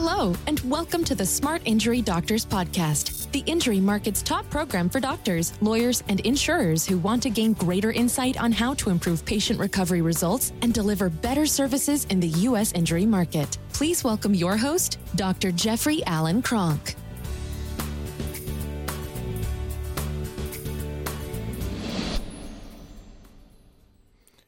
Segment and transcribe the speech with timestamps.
[0.00, 5.00] Hello, and welcome to the Smart Injury Doctors Podcast, the injury market's top program for
[5.00, 9.58] doctors, lawyers, and insurers who want to gain greater insight on how to improve patient
[9.58, 12.70] recovery results and deliver better services in the U.S.
[12.74, 13.58] injury market.
[13.72, 15.50] Please welcome your host, Dr.
[15.50, 16.94] Jeffrey Allen Kronk.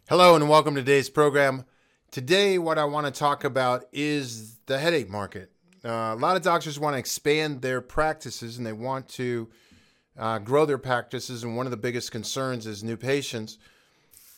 [0.08, 1.64] Hello, and welcome to today's program.
[2.10, 5.52] Today, what I want to talk about is the headache market.
[5.84, 9.48] Uh, a lot of doctors want to expand their practices and they want to
[10.18, 13.58] uh, grow their practices, and one of the biggest concerns is new patients.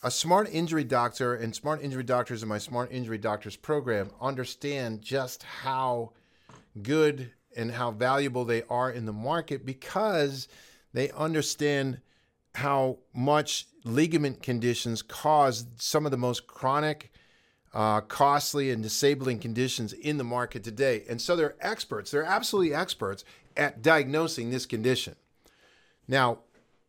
[0.02, 5.00] A smart injury doctor and smart injury doctors in my smart injury doctors program understand
[5.00, 6.12] just how
[6.82, 10.46] good and how valuable they are in the market because
[10.92, 12.02] they understand
[12.54, 17.10] how much ligament conditions cause some of the most chronic
[17.74, 21.04] uh, costly and disabling conditions in the market today.
[21.08, 23.24] And so they're experts, they're absolutely experts
[23.56, 25.16] at diagnosing this condition.
[26.06, 26.38] Now,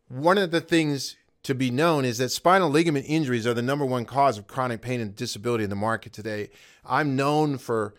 [0.10, 3.86] one of the things to be known is that spinal ligament injuries are the number
[3.86, 6.50] one cause of chronic pain and disability in the market today.
[6.86, 7.94] I'm known for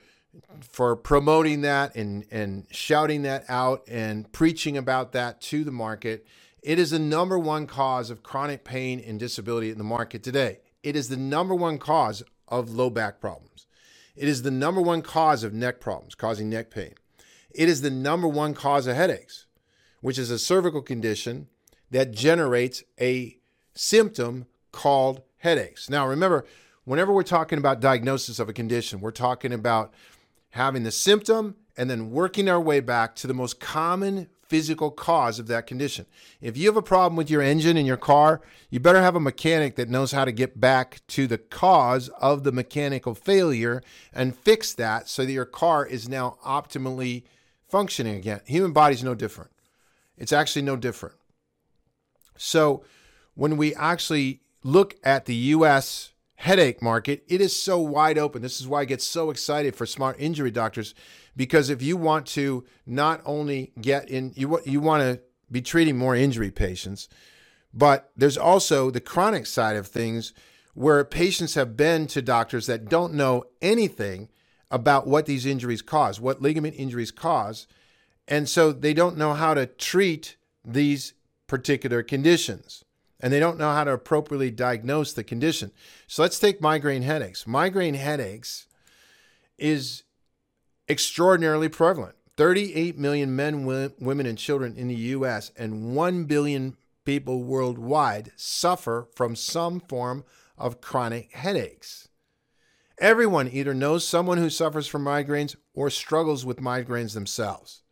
[0.61, 6.27] for promoting that and and shouting that out and preaching about that to the market.
[6.63, 10.61] It is the number one cause of chronic pain and disability in the market today.
[10.83, 12.23] It is the number one cause
[12.61, 13.67] of low back problems.
[14.17, 16.95] It is the number one cause of neck problems, causing neck pain.
[17.51, 19.47] It is the number one cause of headaches,
[20.01, 21.49] which is a cervical condition
[21.91, 23.39] that generates a
[23.75, 25.89] symptom called headaches.
[25.91, 26.45] Now, remember,
[26.85, 29.93] whenever we're talking about diagnosis of a condition, we're talking about
[30.51, 35.39] having the symptom and then working our way back to the most common physical cause
[35.39, 36.06] of that condition.
[36.41, 39.20] If you have a problem with your engine in your car, you better have a
[39.20, 44.36] mechanic that knows how to get back to the cause of the mechanical failure and
[44.36, 47.25] fix that so that your car is now optimally
[47.69, 48.41] functioning again.
[48.47, 49.51] Human body's no different.
[50.17, 51.17] It's actually no different.
[52.36, 52.85] So
[53.35, 56.14] when we actually look at the US
[56.45, 58.43] headache market, it is so wide open.
[58.43, 60.95] This is why I get so excited for smart injury doctors
[61.35, 65.97] because if you want to not only get in you you want to be treating
[65.97, 67.09] more injury patients,
[67.73, 70.35] but there's also the chronic side of things
[70.75, 74.29] where patients have been to doctors that don't know anything
[74.71, 77.67] about what these injuries cause, what ligament injuries cause,
[78.29, 81.15] and so they don't know how to treat these
[81.47, 82.85] particular conditions
[83.20, 85.70] and they don't know how to appropriately diagnose the condition.
[86.07, 87.47] So let's take migraine headaches.
[87.47, 88.67] Migraine headaches
[89.58, 90.02] is
[90.89, 92.17] extraordinarily prevalent.
[92.36, 99.08] 38 million men, women, and children in the US and 1 billion people worldwide suffer
[99.14, 100.25] from some form
[100.58, 102.08] of chronic headaches.
[102.98, 107.83] Everyone either knows someone who suffers from migraines or struggles with migraines themselves.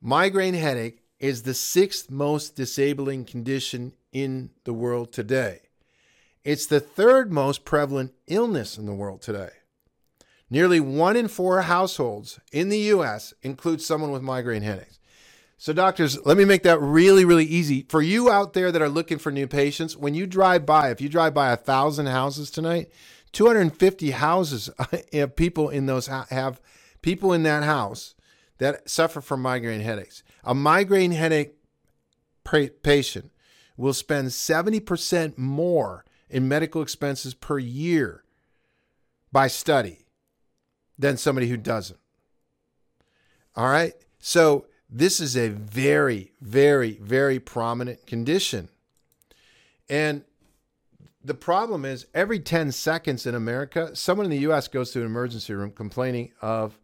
[0.00, 5.60] Migraine headache is the sixth most disabling condition in the world today.
[6.44, 9.50] It's the third most prevalent illness in the world today.
[10.50, 14.98] Nearly one in four households in the US include someone with migraine headaches.
[15.60, 17.84] So, doctors, let me make that really, really easy.
[17.88, 21.00] For you out there that are looking for new patients, when you drive by, if
[21.00, 22.92] you drive by a thousand houses tonight,
[23.32, 26.60] 250 houses have eh, people in those have
[27.02, 28.14] people in that house
[28.58, 30.22] that suffer from migraine headaches.
[30.48, 31.58] A migraine headache
[32.82, 33.30] patient
[33.76, 38.24] will spend 70% more in medical expenses per year
[39.30, 40.06] by study
[40.98, 42.00] than somebody who doesn't.
[43.56, 43.92] All right.
[44.20, 48.70] So this is a very, very, very prominent condition.
[49.86, 50.24] And
[51.22, 55.06] the problem is every 10 seconds in America, someone in the US goes to an
[55.06, 56.78] emergency room complaining of,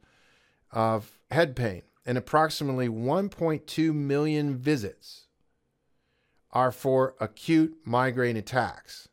[0.70, 1.80] of head pain.
[2.06, 5.26] And approximately 1.2 million visits
[6.50, 9.08] are for acute migraine attacks.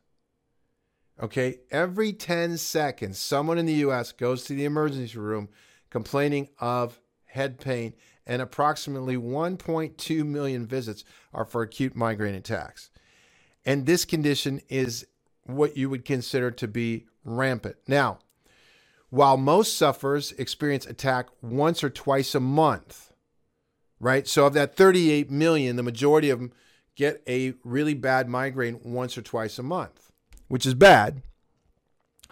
[1.20, 5.48] Okay, every 10 seconds, someone in the US goes to the emergency room
[5.90, 7.94] complaining of head pain,
[8.26, 12.90] and approximately 1.2 million visits are for acute migraine attacks.
[13.64, 15.06] And this condition is
[15.44, 17.76] what you would consider to be rampant.
[17.86, 18.18] Now,
[19.12, 23.12] while most sufferers experience attack once or twice a month,
[24.00, 24.26] right?
[24.26, 26.52] So of that 38 million, the majority of them
[26.96, 30.02] get a really bad migraine once or twice a month
[30.52, 31.22] which is bad.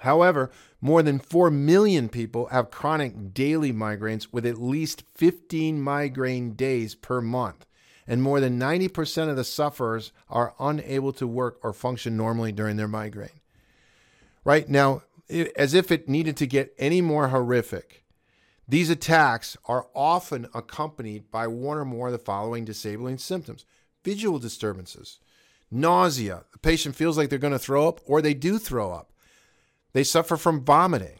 [0.01, 6.53] However, more than 4 million people have chronic daily migraines with at least 15 migraine
[6.53, 7.65] days per month.
[8.07, 12.77] And more than 90% of the sufferers are unable to work or function normally during
[12.77, 13.41] their migraine.
[14.45, 15.01] Right now,
[15.57, 18.05] as if it needed to get any more horrific,
[18.71, 23.65] These attacks are often accompanied by one or more of the following disabling symptoms
[24.05, 25.19] visual disturbances,
[25.73, 26.45] nausea.
[26.53, 29.11] The patient feels like they're going to throw up, or they do throw up.
[29.93, 31.19] They suffer from vomiting,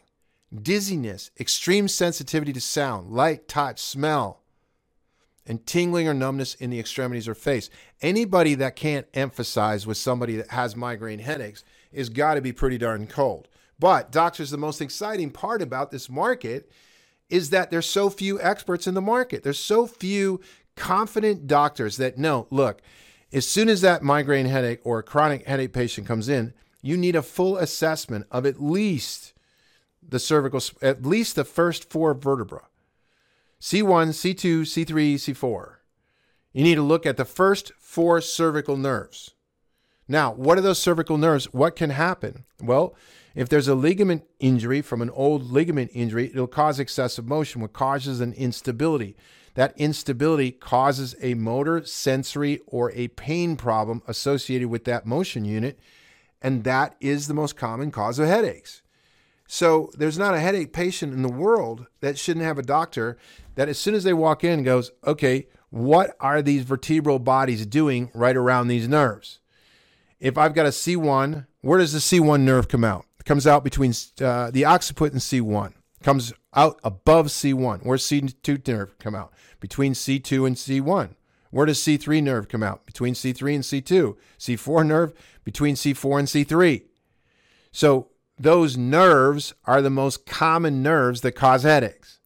[0.55, 4.41] dizziness, extreme sensitivity to sound, light, touch, smell,
[5.45, 7.69] and tingling or numbness in the extremities or face.
[8.01, 12.77] Anybody that can't emphasize with somebody that has migraine headaches is got to be pretty
[12.77, 13.49] darn cold.
[13.81, 16.71] But, doctors, the most exciting part about this market
[17.31, 19.41] is that there's so few experts in the market.
[19.41, 20.39] There's so few
[20.75, 22.83] confident doctors that know, look,
[23.33, 27.23] as soon as that migraine headache or chronic headache patient comes in, you need a
[27.23, 29.33] full assessment of at least
[30.07, 32.67] the cervical, at least the first four vertebra
[33.59, 35.73] C1, C2, C3, C4.
[36.53, 39.31] You need to look at the first four cervical nerves.
[40.11, 41.45] Now, what are those cervical nerves?
[41.53, 42.43] What can happen?
[42.61, 42.93] Well,
[43.33, 47.71] if there's a ligament injury from an old ligament injury, it'll cause excessive motion, which
[47.71, 49.15] causes an instability.
[49.53, 55.79] That instability causes a motor, sensory, or a pain problem associated with that motion unit,
[56.41, 58.81] and that is the most common cause of headaches.
[59.47, 63.17] So there's not a headache patient in the world that shouldn't have a doctor
[63.55, 68.11] that as soon as they walk in goes, okay, what are these vertebral bodies doing
[68.13, 69.40] right around these nerves?
[70.21, 73.05] If I've got a C1, where does the C1 nerve come out?
[73.19, 73.91] It comes out between
[74.21, 75.73] uh, the occiput and C1.
[76.03, 77.79] Comes out above C1.
[77.83, 79.33] Where's C2 nerve come out?
[79.59, 81.15] Between C2 and C1.
[81.49, 82.85] Where does C3 nerve come out?
[82.85, 84.15] Between C3 and C2.
[84.39, 85.13] C4 nerve
[85.43, 86.83] between C4 and C3.
[87.71, 92.19] So those nerves are the most common nerves that cause headaches.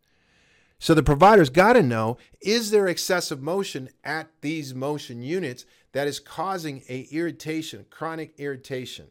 [0.79, 5.65] So the provider's got to know is there excessive motion at these motion units
[5.95, 9.07] that is causing a irritation, chronic irritation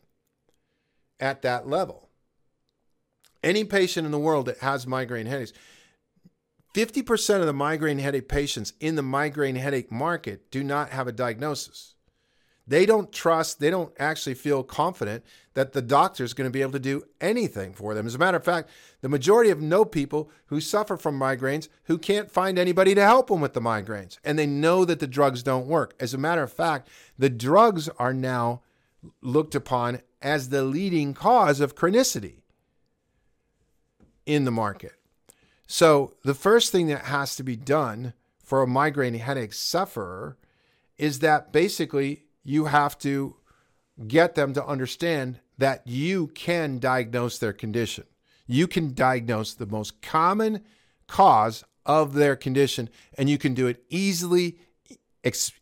[1.18, 2.10] at that level.
[3.42, 5.54] Any patient in the world that has migraine headaches,
[6.74, 11.12] 50% of the migraine headache patients in the migraine headache market do not have a
[11.12, 11.93] diagnosis.
[12.66, 16.62] They don't trust, they don't actually feel confident that the doctor is going to be
[16.62, 18.06] able to do anything for them.
[18.06, 18.70] As a matter of fact,
[19.02, 23.28] the majority of no people who suffer from migraines who can't find anybody to help
[23.28, 25.94] them with the migraines, and they know that the drugs don't work.
[26.00, 26.88] As a matter of fact,
[27.18, 28.62] the drugs are now
[29.20, 32.36] looked upon as the leading cause of chronicity
[34.24, 34.92] in the market.
[35.66, 40.36] So, the first thing that has to be done for a migraine headache sufferer
[40.98, 43.36] is that basically you have to
[44.06, 48.04] get them to understand that you can diagnose their condition.
[48.46, 50.62] You can diagnose the most common
[51.06, 54.58] cause of their condition, and you can do it easily,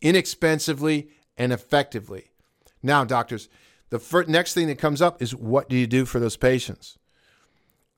[0.01, 2.31] inexpensively, and effectively.
[2.83, 3.49] Now, doctors,
[3.91, 6.99] the first, next thing that comes up is what do you do for those patients?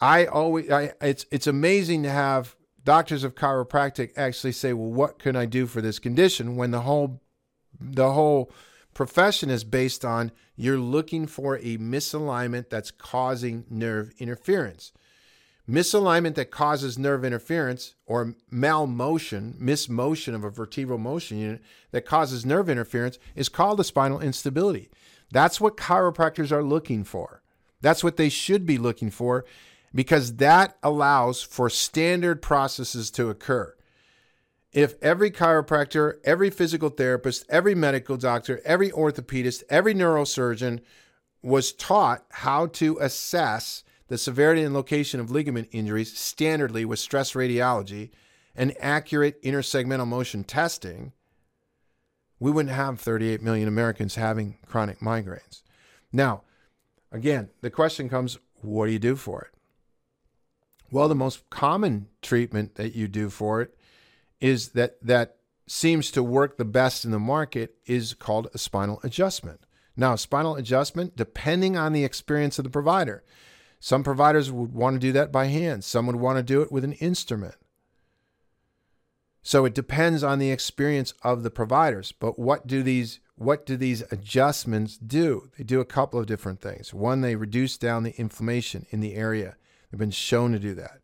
[0.00, 5.18] I always, I, it's it's amazing to have doctors of chiropractic actually say, well, what
[5.18, 6.56] can I do for this condition?
[6.56, 7.22] When the whole,
[7.80, 8.50] the whole
[8.94, 14.92] profession is based on you're looking for a misalignment that's causing nerve interference.
[15.68, 22.44] Misalignment that causes nerve interference or malmotion, mismotion of a vertebral motion unit that causes
[22.44, 24.90] nerve interference is called a spinal instability.
[25.32, 27.42] That's what chiropractors are looking for.
[27.80, 29.44] That's what they should be looking for
[29.94, 33.73] because that allows for standard processes to occur.
[34.74, 40.80] If every chiropractor, every physical therapist, every medical doctor, every orthopedist, every neurosurgeon
[41.42, 47.34] was taught how to assess the severity and location of ligament injuries standardly with stress
[47.34, 48.10] radiology
[48.56, 51.12] and accurate intersegmental motion testing,
[52.40, 55.62] we wouldn't have 38 million Americans having chronic migraines.
[56.12, 56.42] Now,
[57.12, 59.56] again, the question comes what do you do for it?
[60.90, 63.76] Well, the most common treatment that you do for it
[64.40, 65.36] is that that
[65.66, 69.60] seems to work the best in the market is called a spinal adjustment.
[69.96, 73.22] Now, spinal adjustment, depending on the experience of the provider,
[73.80, 76.72] some providers would want to do that by hand, some would want to do it
[76.72, 77.54] with an instrument.
[79.42, 82.12] So it depends on the experience of the providers.
[82.12, 85.50] But what do these what do these adjustments do?
[85.58, 86.94] They do a couple of different things.
[86.94, 89.56] One, they reduce down the inflammation in the area.
[89.90, 91.00] They've been shown to do that.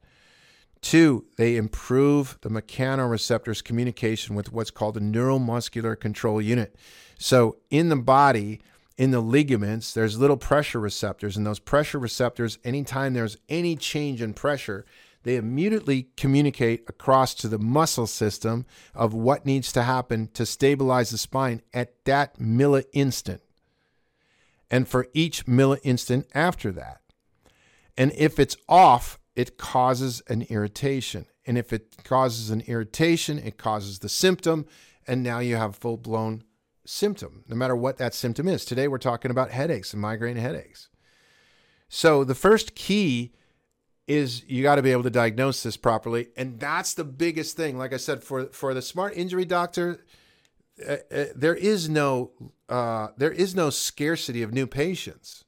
[0.82, 6.74] Two, they improve the mechanoreceptors communication with what's called a neuromuscular control unit.
[7.18, 8.60] So in the body,
[8.96, 14.22] in the ligaments, there's little pressure receptors, and those pressure receptors, anytime there's any change
[14.22, 14.86] in pressure,
[15.22, 21.10] they immediately communicate across to the muscle system of what needs to happen to stabilize
[21.10, 23.40] the spine at that millisecond
[24.70, 27.00] and for each millisecond after that.
[27.98, 31.26] And if it's off, it causes an irritation.
[31.46, 34.66] And if it causes an irritation, it causes the symptom.
[35.06, 36.44] And now you have full blown
[36.84, 38.64] symptom, no matter what that symptom is.
[38.64, 40.88] Today, we're talking about headaches and migraine headaches.
[41.88, 43.32] So, the first key
[44.06, 46.28] is you got to be able to diagnose this properly.
[46.36, 47.78] And that's the biggest thing.
[47.78, 50.00] Like I said, for, for the smart injury doctor,
[50.86, 52.32] uh, uh, there is no
[52.68, 55.44] uh, there is no scarcity of new patients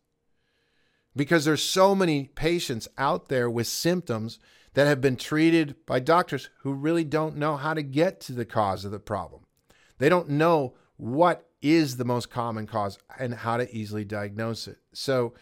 [1.15, 4.39] because there's so many patients out there with symptoms
[4.75, 8.45] that have been treated by doctors who really don't know how to get to the
[8.45, 9.43] cause of the problem.
[9.99, 14.79] They don't know what is the most common cause and how to easily diagnose it.
[14.93, 15.35] So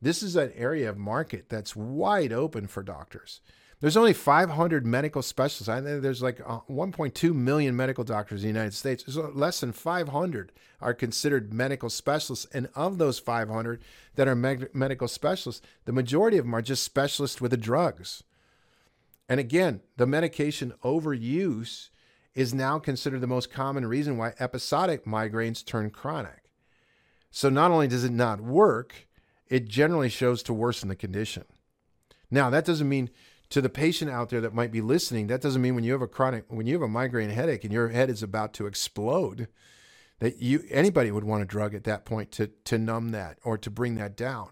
[0.00, 3.40] this is an area of market that's wide open for doctors.
[3.84, 5.68] There's only 500 medical specialists.
[5.68, 9.04] I think there's like uh, 1.2 million medical doctors in the United States.
[9.14, 12.46] Less than 500 are considered medical specialists.
[12.54, 13.82] And of those 500
[14.14, 18.22] that are medical specialists, the majority of them are just specialists with the drugs.
[19.28, 21.90] And again, the medication overuse
[22.34, 26.48] is now considered the most common reason why episodic migraines turn chronic.
[27.30, 29.08] So not only does it not work,
[29.46, 31.44] it generally shows to worsen the condition.
[32.30, 33.10] Now, that doesn't mean
[33.54, 36.02] to the patient out there that might be listening, that doesn't mean when you have
[36.02, 39.46] a chronic, when you have a migraine headache and your head is about to explode,
[40.18, 43.56] that you anybody would want a drug at that point to to numb that or
[43.56, 44.48] to bring that down.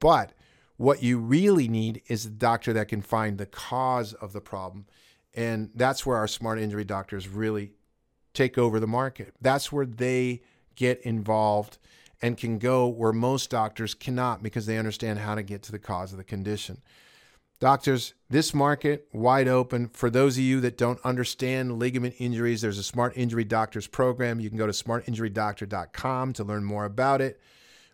[0.00, 0.32] But
[0.78, 4.86] what you really need is a doctor that can find the cause of the problem.
[5.32, 7.74] And that's where our smart injury doctors really
[8.34, 9.32] take over the market.
[9.40, 10.42] That's where they
[10.74, 11.78] get involved
[12.20, 15.78] and can go where most doctors cannot because they understand how to get to the
[15.78, 16.82] cause of the condition.
[17.60, 19.88] Doctors, this market wide open.
[19.88, 24.40] For those of you that don't understand ligament injuries, there's a Smart Injury Doctors program.
[24.40, 27.38] You can go to smartinjurydoctor.com to learn more about it.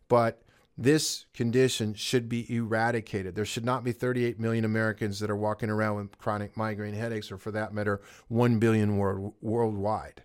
[0.06, 0.42] But
[0.78, 3.34] this condition should be eradicated.
[3.34, 7.32] There should not be 38 million Americans that are walking around with chronic migraine headaches,
[7.32, 10.22] or for that matter, 1 billion world, worldwide.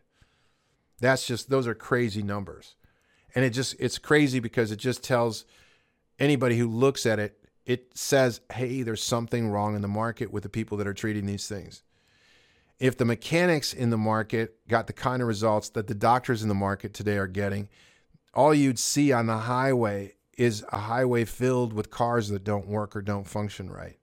[0.99, 2.75] That's just, those are crazy numbers.
[3.33, 5.45] And it just, it's crazy because it just tells
[6.19, 10.43] anybody who looks at it it says, hey, there's something wrong in the market with
[10.43, 11.83] the people that are treating these things.
[12.79, 16.49] If the mechanics in the market got the kind of results that the doctors in
[16.49, 17.69] the market today are getting,
[18.33, 22.95] all you'd see on the highway is a highway filled with cars that don't work
[22.95, 23.99] or don't function right.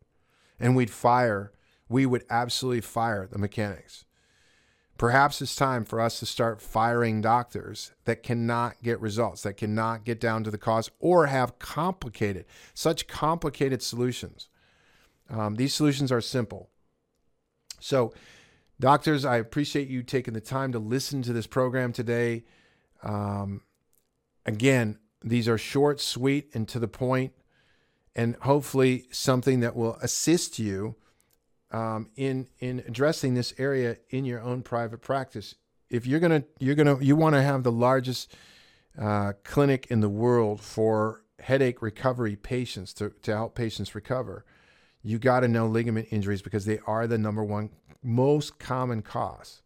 [0.61, 1.53] And we'd fire,
[1.89, 4.05] we would absolutely fire the mechanics.
[4.99, 10.05] Perhaps it's time for us to start firing doctors that cannot get results, that cannot
[10.05, 14.49] get down to the cause, or have complicated, such complicated solutions.
[15.31, 16.71] Um, these solutions are simple.
[17.79, 18.13] So,
[18.81, 22.45] doctors, I appreciate you taking the time to listen to this program today.
[23.05, 23.61] Um,
[24.45, 27.35] again, these are short, sweet, and to the point,
[28.17, 30.97] and hopefully something that will assist you
[31.71, 35.55] um, in in addressing this area in your own private practice.
[35.91, 38.35] If you're gonna you're gonna you want to have the largest
[38.99, 44.45] uh, clinic in the world for headache recovery patients to, to help patients recover,
[45.03, 47.71] you got to know ligament injuries because they are the number one
[48.03, 49.63] most common cause.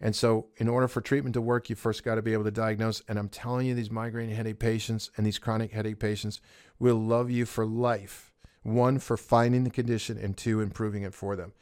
[0.00, 2.50] And so, in order for treatment to work, you first got to be able to
[2.50, 3.02] diagnose.
[3.08, 6.40] And I'm telling you, these migraine headache patients and these chronic headache patients
[6.80, 8.31] will love you for life
[8.62, 11.52] one, for finding the condition, and two, improving it for them.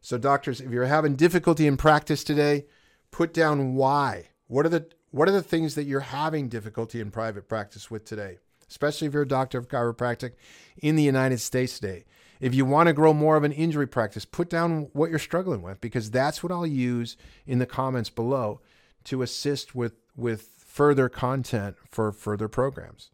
[0.00, 2.66] So, doctors, if you're having difficulty in practice today,
[3.10, 4.28] put down why.
[4.48, 8.04] What are the what are the things that you're having difficulty in private practice with
[8.04, 8.38] today?
[8.68, 10.32] Especially if you're a doctor of chiropractic
[10.78, 12.04] in the United States today.
[12.40, 15.62] If you want to grow more of an injury practice, put down what you're struggling
[15.62, 18.60] with because that's what I'll use in the comments below
[19.04, 23.10] to assist with with further content for further programs.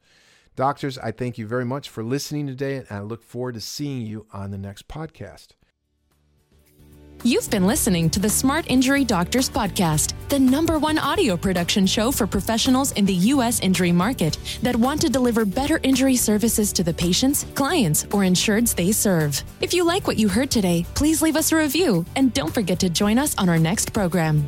[0.61, 4.03] Doctors, I thank you very much for listening today, and I look forward to seeing
[4.03, 5.53] you on the next podcast.
[7.23, 12.13] You've been listening to the Smart Injury Doctors Podcast, the number one audio production show
[12.13, 13.61] for professionals in the U.S.
[13.61, 18.75] injury market that want to deliver better injury services to the patients, clients, or insureds
[18.75, 19.43] they serve.
[19.63, 22.79] If you like what you heard today, please leave us a review and don't forget
[22.81, 24.47] to join us on our next program.